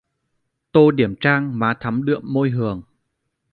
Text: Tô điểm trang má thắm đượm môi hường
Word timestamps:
Tô 0.71 0.91
điểm 0.91 1.15
trang 1.21 1.59
má 1.59 1.73
thắm 1.79 2.05
đượm 2.05 2.21
môi 2.33 2.49
hường 2.49 2.81